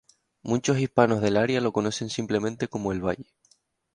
[0.41, 3.35] Muchos hispanos del área lo conocen simplemente como El Valle.